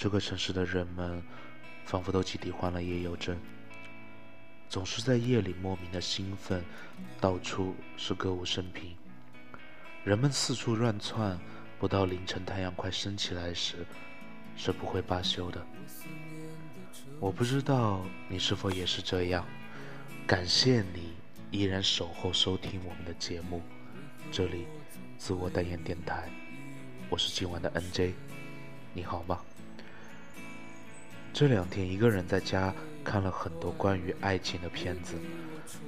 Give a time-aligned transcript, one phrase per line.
[0.00, 1.22] 这个城市的人们
[1.84, 3.38] 仿佛都集体患了夜游症，
[4.66, 6.64] 总是在夜里莫名的兴奋，
[7.20, 8.96] 到处是歌舞升平，
[10.02, 11.38] 人们四处乱窜，
[11.78, 13.86] 不到凌晨太阳快升起来时
[14.56, 15.62] 是不会罢休的。
[17.18, 19.46] 我不知道你是否也是这样，
[20.26, 21.12] 感谢你
[21.50, 23.60] 依然守候收听我们的节目，
[24.32, 24.66] 这里
[25.18, 26.30] 自我代言电台，
[27.10, 28.14] 我是今晚的 NJ，
[28.94, 29.38] 你好吗？
[31.40, 32.70] 这两天一个人在家
[33.02, 35.14] 看了很多关于爱情的片子，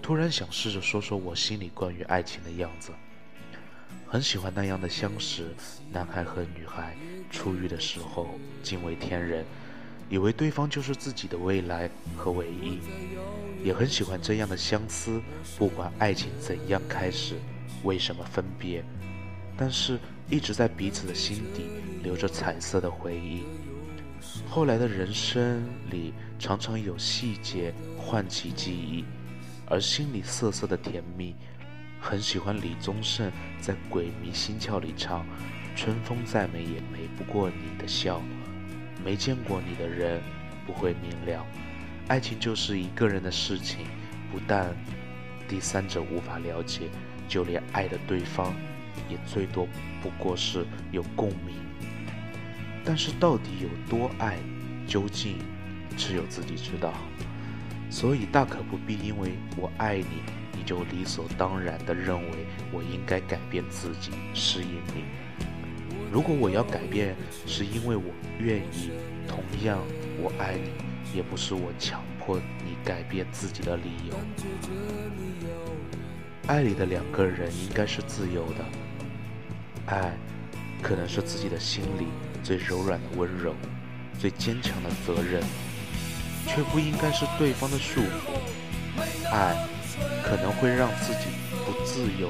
[0.00, 2.92] 突然想试着说说我心里关于爱情的样子。
[4.06, 5.54] 很喜欢那样的相识，
[5.92, 6.96] 男孩和女孩
[7.30, 9.44] 初遇的时候惊为天人，
[10.08, 12.80] 以为对方就是自己的未来和唯一。
[13.62, 15.20] 也很喜欢这样的相思，
[15.58, 17.34] 不管爱情怎样开始，
[17.82, 18.82] 为什么分别，
[19.58, 19.98] 但是
[20.30, 21.66] 一直在彼此的心底
[22.02, 23.44] 留着彩色的回忆。
[24.48, 29.04] 后来的人生里，常常有细节唤起记忆，
[29.66, 31.34] 而心里涩涩的甜蜜。
[32.00, 35.26] 很喜欢李宗盛在《鬼迷心窍》里唱
[35.74, 38.20] ：“春风再美也美不过你的笑，
[39.02, 40.20] 没见过你的人
[40.66, 41.46] 不会明了。
[42.08, 43.86] 爱情就是一个人的事情，
[44.30, 44.76] 不但
[45.48, 46.90] 第三者无法了解，
[47.26, 48.54] 就连爱的对方，
[49.08, 49.66] 也最多
[50.02, 51.56] 不过是有共鸣。”
[52.84, 54.36] 但是到底有多爱，
[54.86, 55.38] 究竟
[55.96, 56.92] 只有自己知道。
[57.90, 65.04] 所以大可不必因为我爱你，你就理所当然地认为我应该改变自己，适应你。
[66.12, 67.14] 如果我要改变，
[67.46, 68.04] 是因为我
[68.38, 68.90] 愿意，
[69.26, 69.78] 同样
[70.20, 70.70] 我爱你，
[71.16, 74.14] 也不是我强迫你改变自己的理由。
[76.46, 78.64] 爱里的两个人应该是自由的，
[79.86, 80.12] 爱
[80.82, 82.06] 可能是自己的心里。
[82.44, 83.54] 最柔软的温柔，
[84.20, 85.42] 最坚强的责任，
[86.46, 89.32] 却不应该是对方的束缚。
[89.32, 89.56] 爱
[90.22, 91.30] 可能会让自己
[91.64, 92.28] 不自由，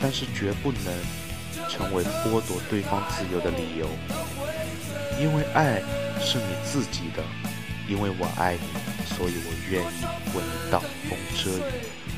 [0.00, 3.88] 但是绝不能成为剥夺对方自由的理由。
[5.20, 5.80] 因为爱
[6.20, 7.22] 是你自己的，
[7.88, 10.04] 因为我爱你，所以我愿意
[10.34, 11.62] 为你挡风遮雨，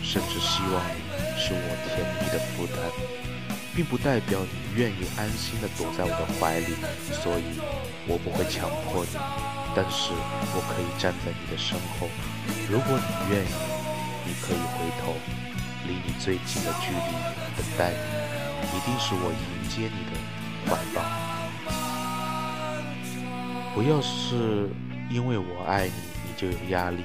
[0.02, 3.59] 甚至希望你是我甜蜜的负担。
[3.74, 6.74] 并不代表你愿意安心的躲在我的怀里，
[7.12, 7.44] 所以
[8.06, 9.10] 我不会强迫你，
[9.76, 12.08] 但是我可以站在你的身后。
[12.68, 13.54] 如果你愿意，
[14.26, 15.14] 你可以回头，
[15.86, 16.98] 离你最近的距离
[17.56, 17.96] 等待你，
[18.76, 20.12] 一定是我迎接你的
[20.66, 21.02] 怀抱。
[23.72, 24.68] 不要是
[25.08, 25.92] 因为我爱你，
[26.26, 27.04] 你就有压力，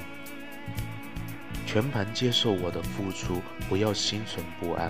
[1.68, 3.40] 全盘接受我的付出，
[3.70, 4.90] 不要心存不安。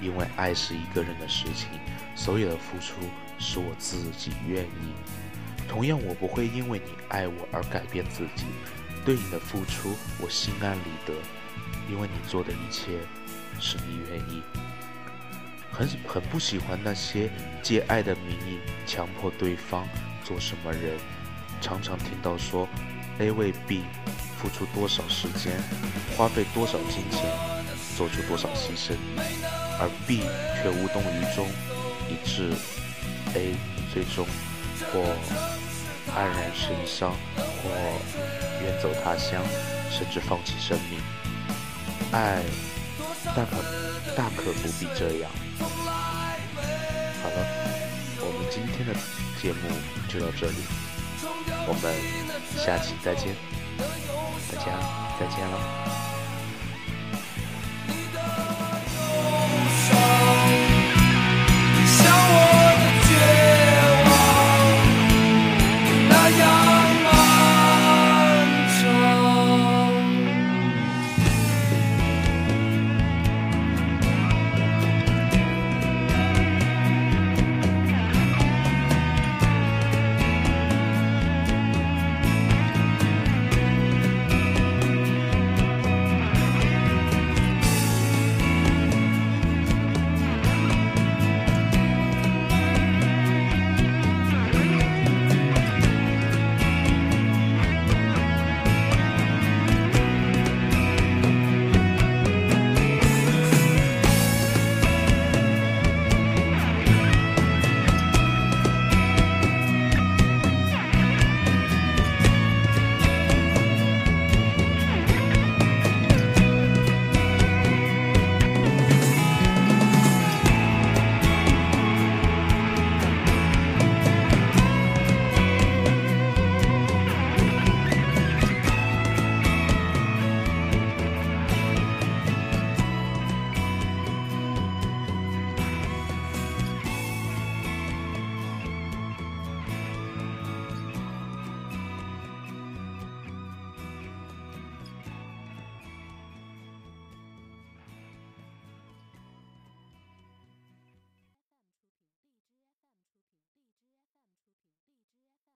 [0.00, 1.68] 因为爱是一个人的事情，
[2.14, 2.94] 所有的付出
[3.38, 4.92] 是我自己愿意。
[5.68, 8.46] 同样，我不会因为你爱我而改变自己。
[9.04, 11.14] 对你的付出，我心安理得，
[11.90, 12.98] 因为你做的一切
[13.60, 14.42] 是你愿意。
[15.70, 17.30] 很很不喜欢那些
[17.62, 19.86] 借爱的名义强迫对方
[20.24, 20.98] 做什么人。
[21.60, 22.68] 常常听到说
[23.18, 23.84] ，A 为 B
[24.36, 25.52] 付出多少时间，
[26.16, 27.30] 花费多少金钱，
[27.96, 29.67] 做出多少牺牲。
[29.80, 30.22] 而 B
[30.60, 31.46] 却无动于衷，
[32.08, 32.52] 以致
[33.34, 33.54] A
[33.92, 34.26] 最终
[34.92, 35.00] 或
[36.12, 37.70] 黯然神伤，或
[38.62, 39.42] 远走他乡，
[39.90, 41.00] 甚至放弃生命。
[42.10, 42.42] 爱
[43.36, 43.62] 大可
[44.16, 45.30] 大可不必这样。
[45.60, 47.46] 好了，
[48.20, 48.94] 我们今天的
[49.40, 49.60] 节目
[50.08, 50.56] 就到这里，
[51.66, 51.94] 我们
[52.56, 53.34] 下期再见，
[54.50, 54.66] 大家
[55.20, 56.07] 再见了。